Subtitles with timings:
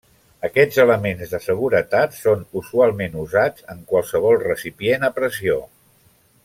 [0.47, 5.61] Aquests elements de seguretat són usualment usats en qualsevol recipient a pressió.